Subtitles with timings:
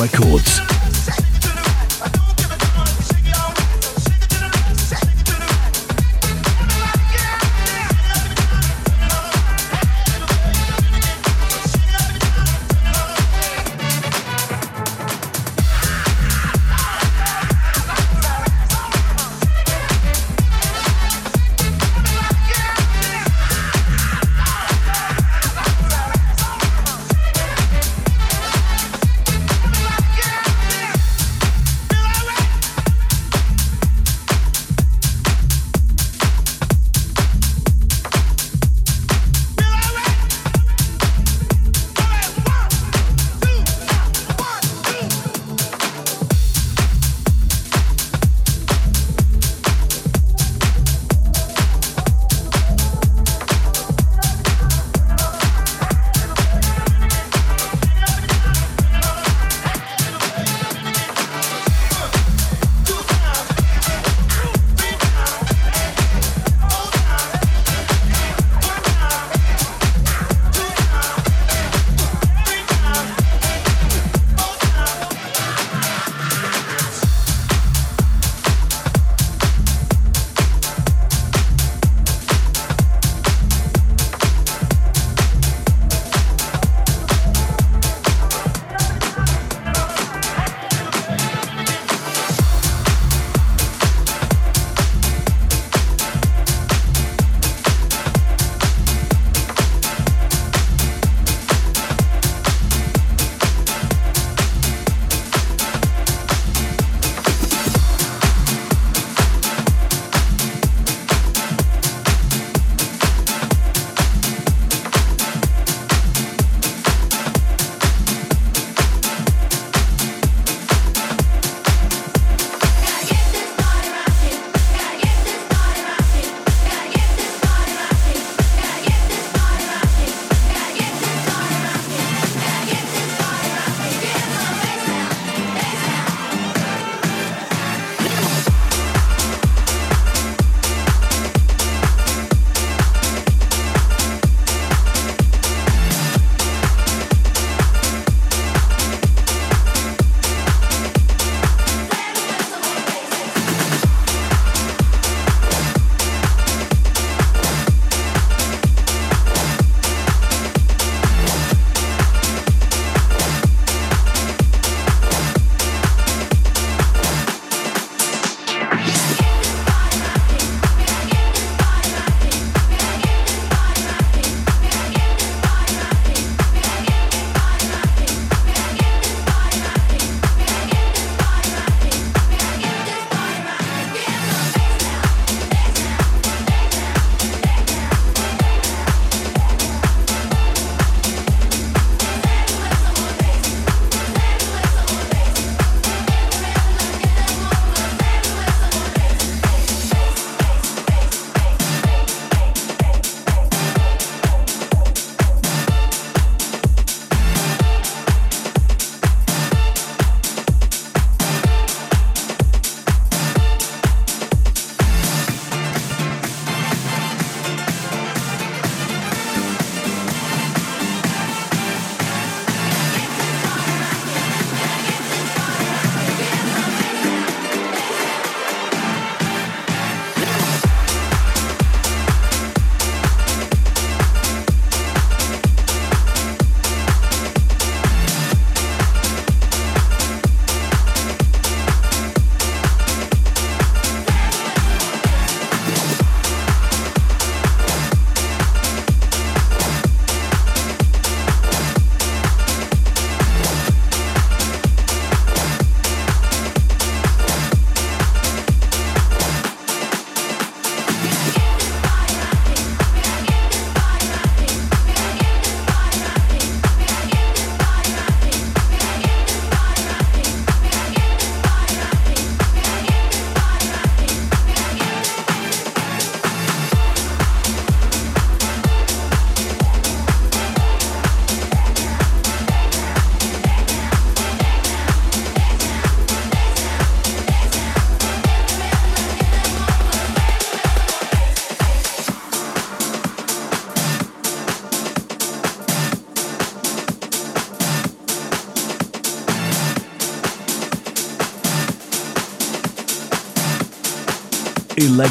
[0.00, 0.49] Records.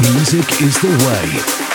[0.00, 1.67] Music is the way.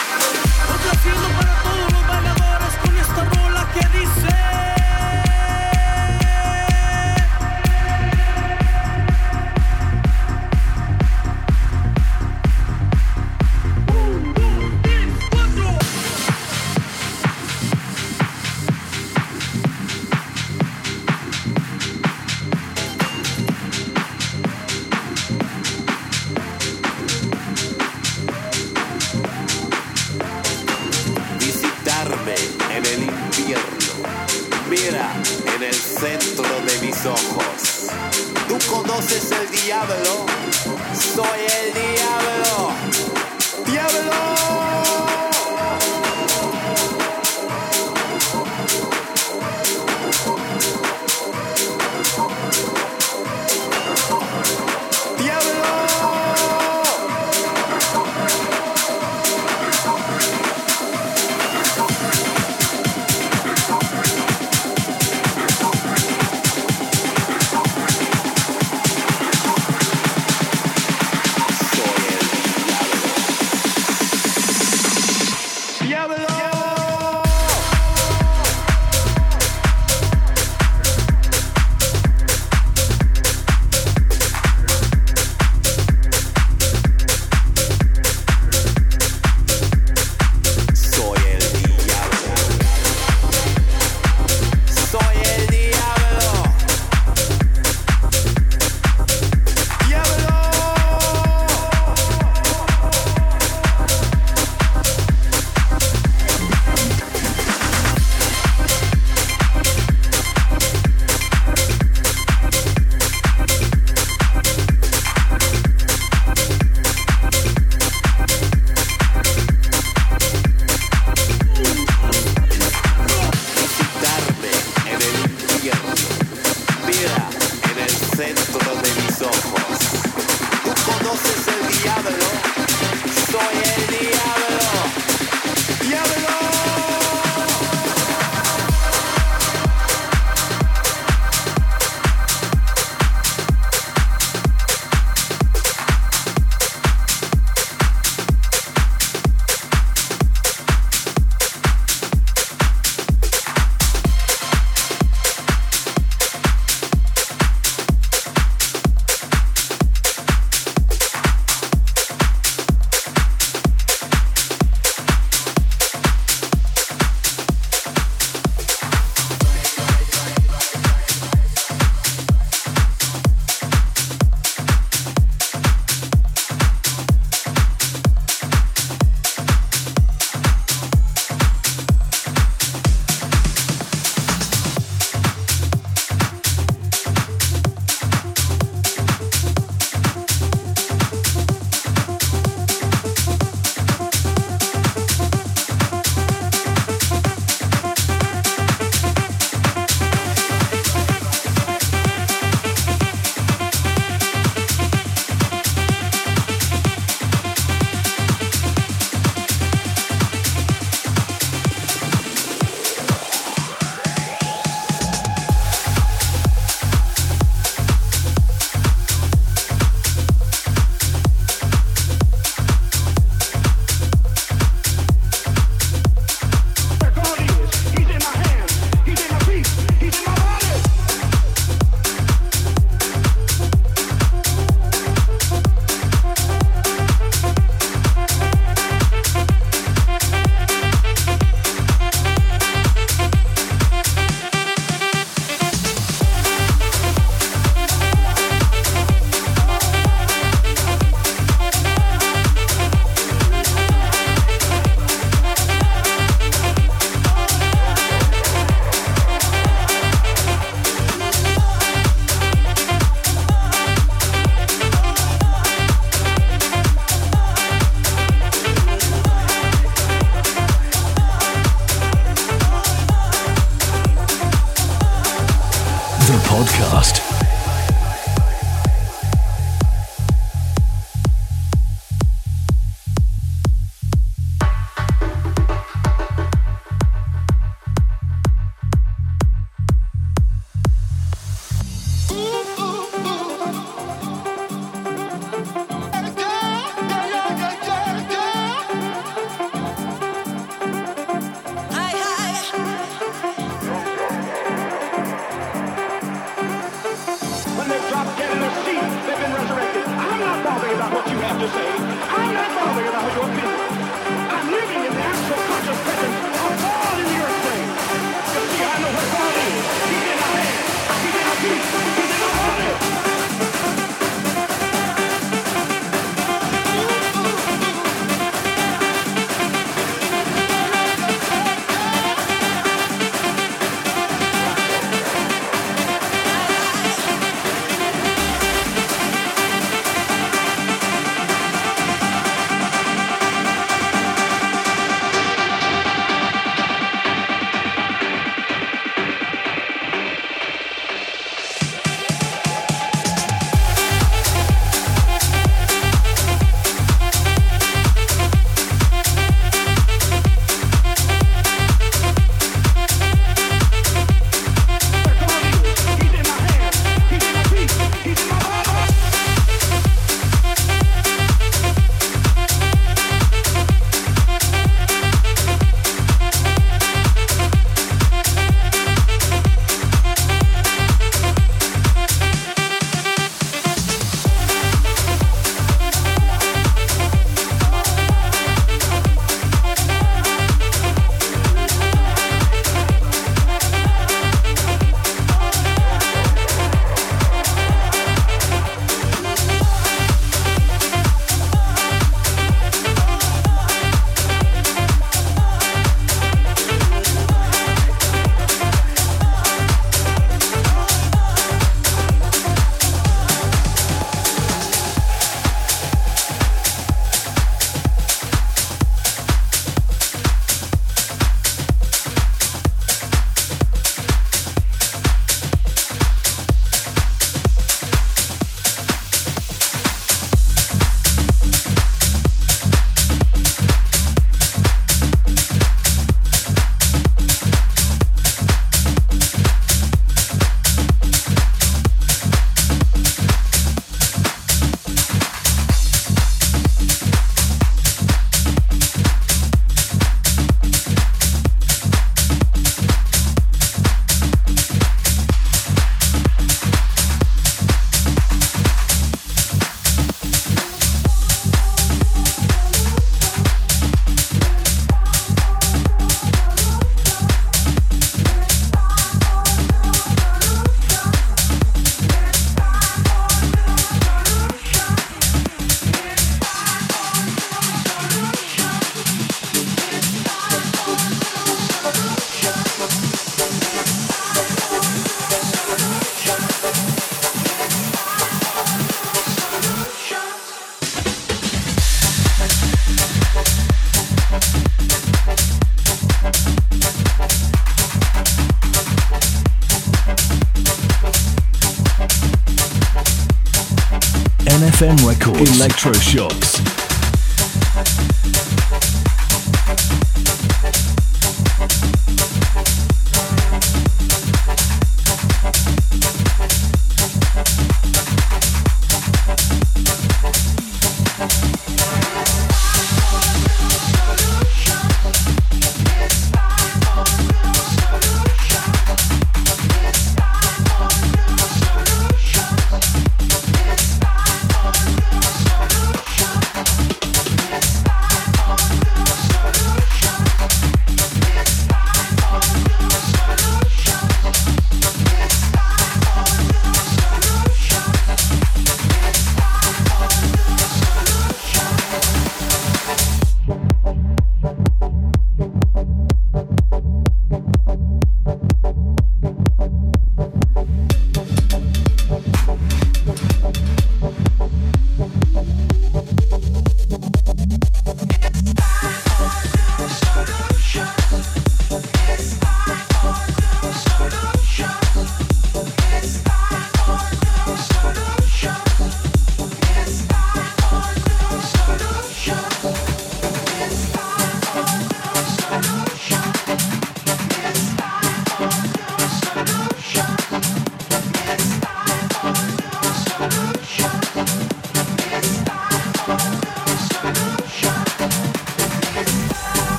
[505.83, 506.82] Electroshocks.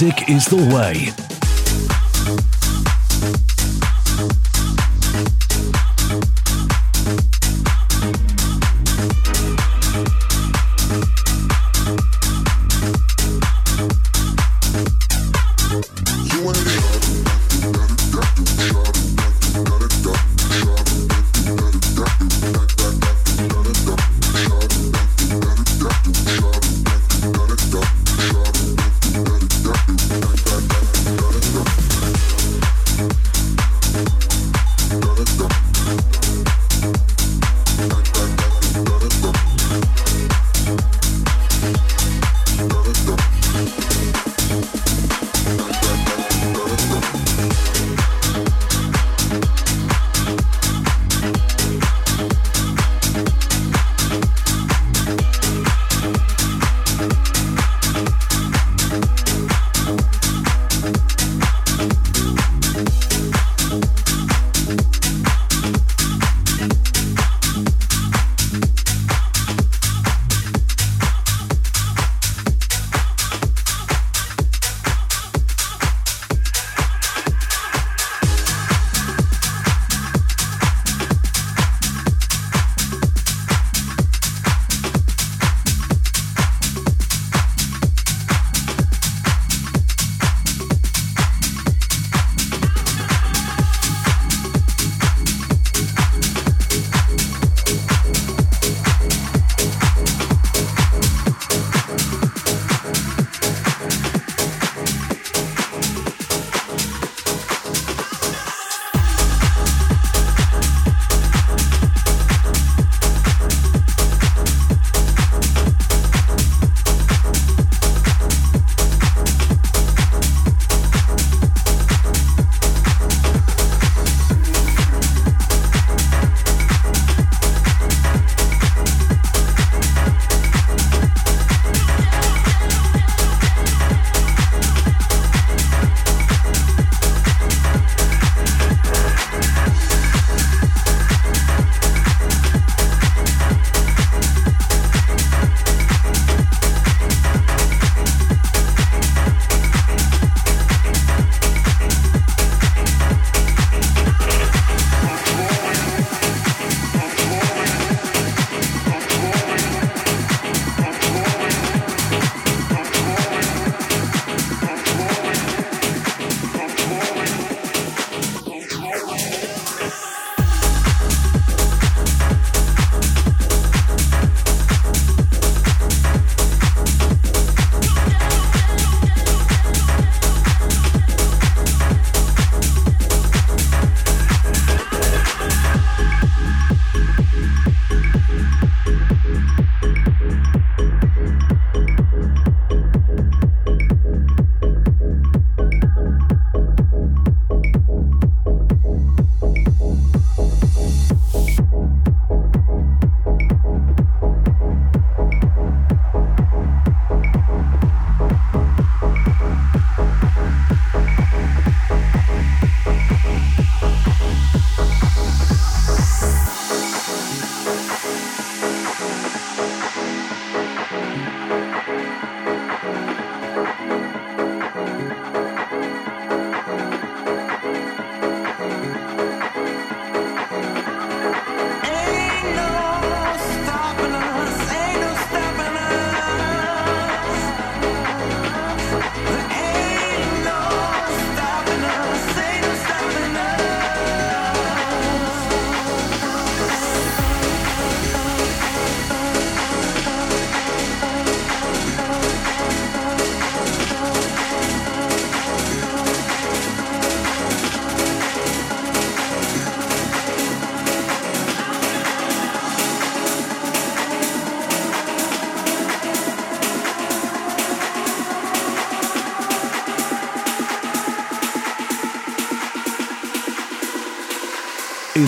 [0.00, 1.23] Music is the way.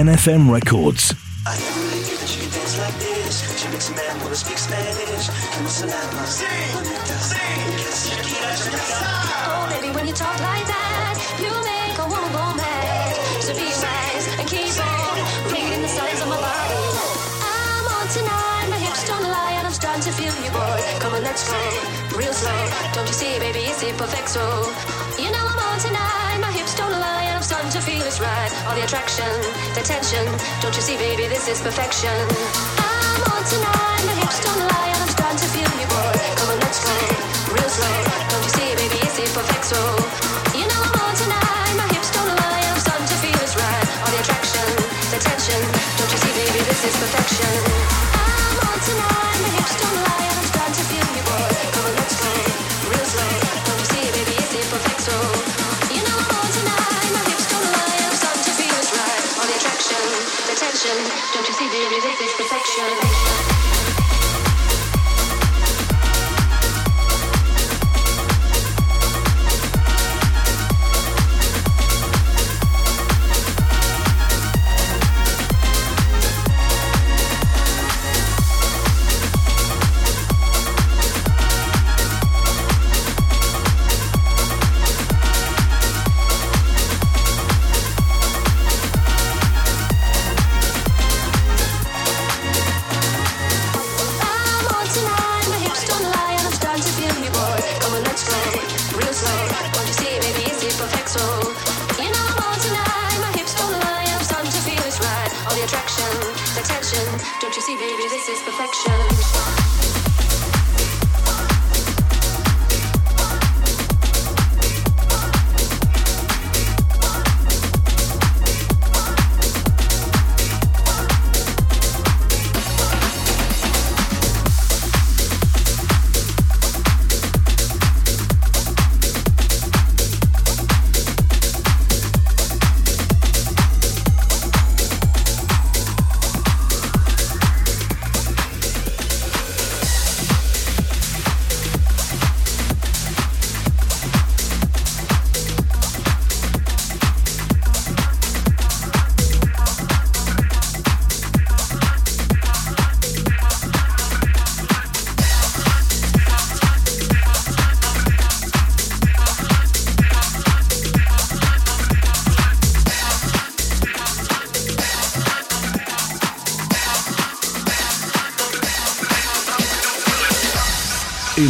[0.00, 1.14] Come Records.
[21.22, 22.70] let's go, real slow.
[22.94, 24.46] Don't you see, baby, it's imperfecto.
[25.22, 26.29] You know I'm on tonight,
[27.60, 28.50] starting to feel it's right.
[28.66, 29.28] All the attraction,
[29.74, 30.24] the tension.
[30.62, 32.08] Don't you see, baby, this is perfection.
[32.08, 36.16] I'm on tonight, my hips don't lie, and I'm starting to feel you, boy.
[36.40, 36.96] Come on, let's go.
[37.52, 38.04] real slow.
[38.30, 40.29] Don't you see, baby, it's the perfect.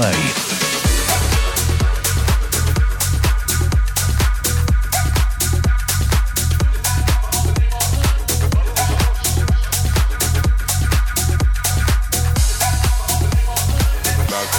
[0.00, 0.60] Music is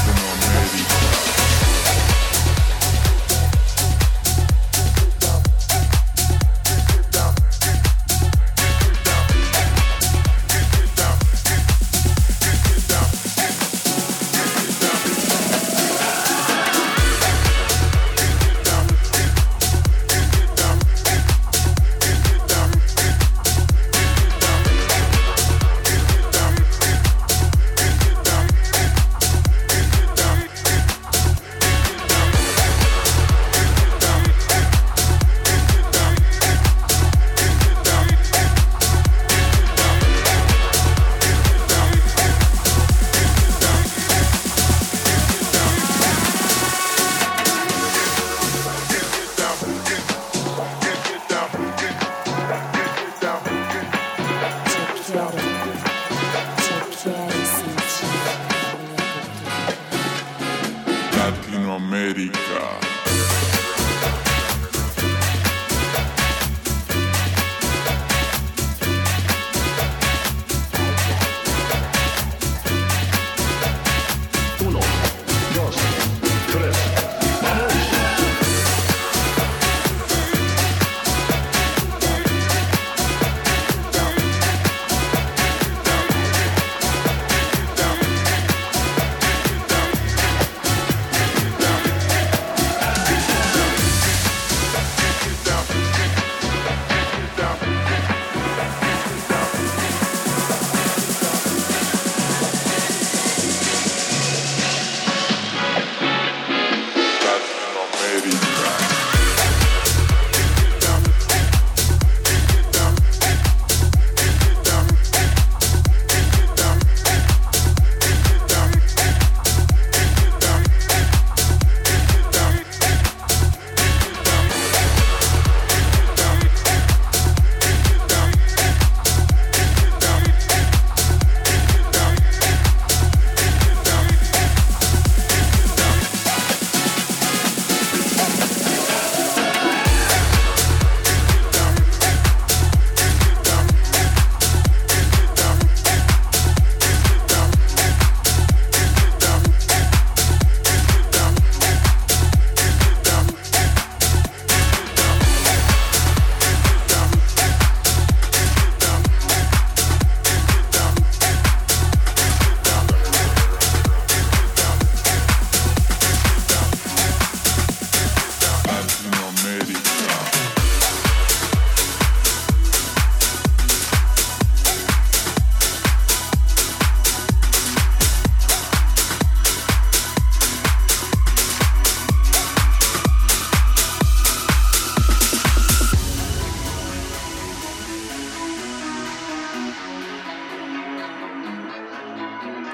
[0.05, 0.60] the.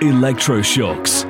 [0.07, 1.26] Electroshocks.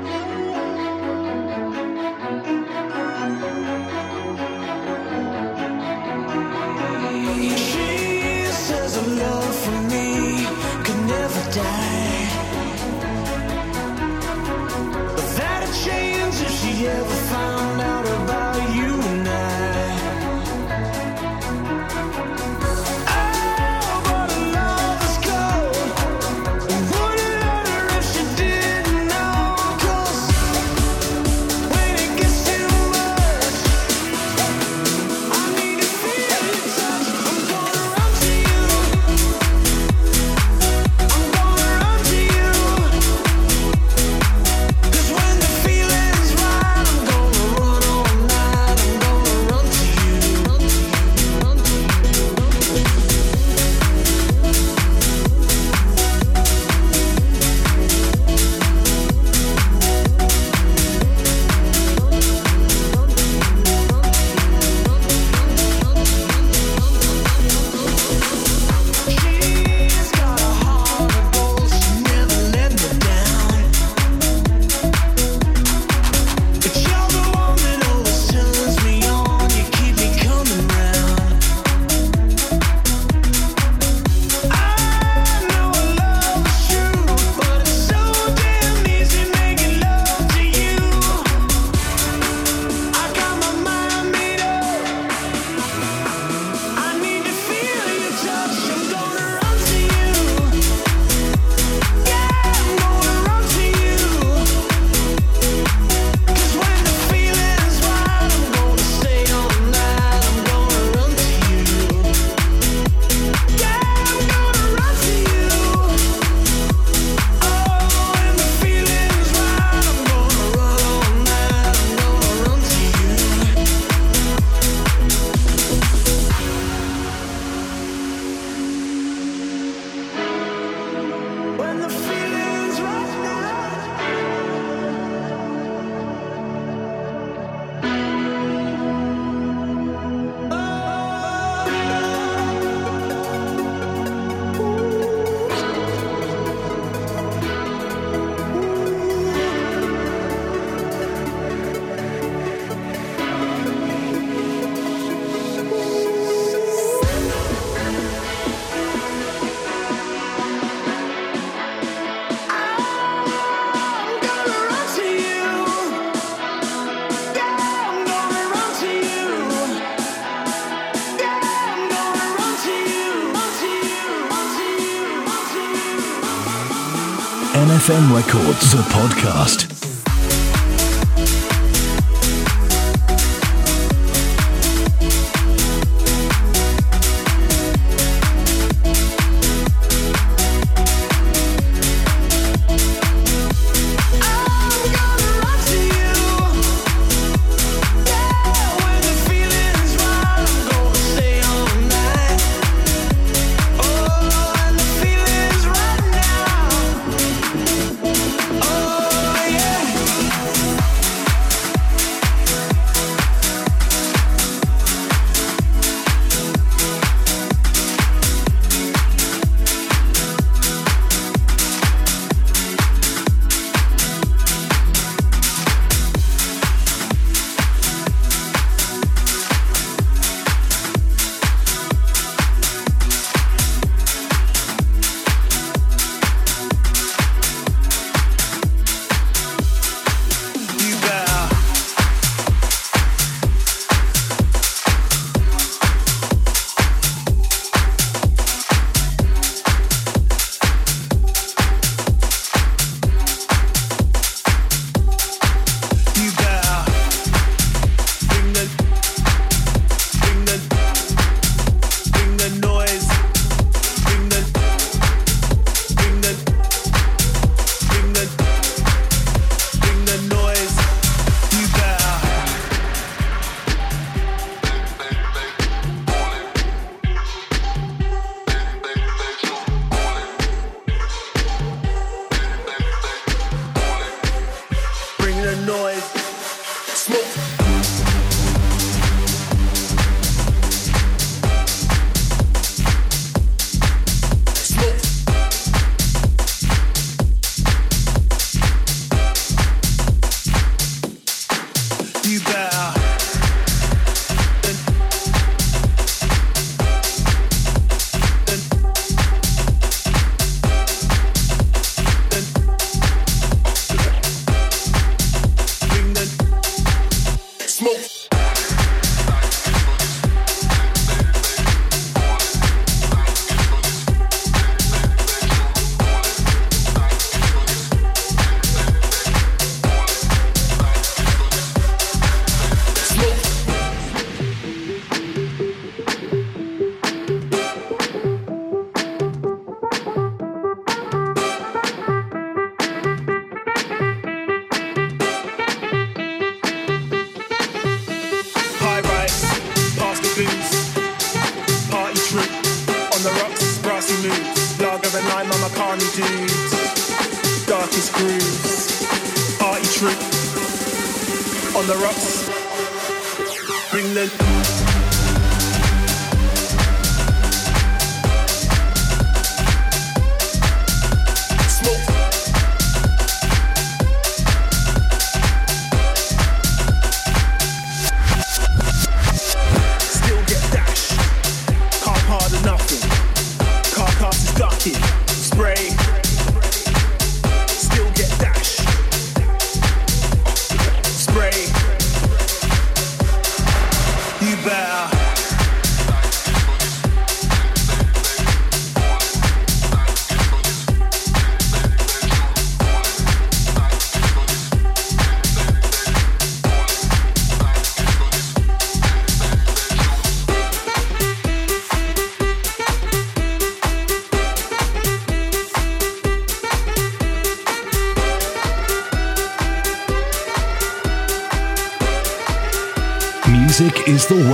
[177.87, 179.66] NFM Records, the podcast.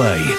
[0.03, 0.32] Is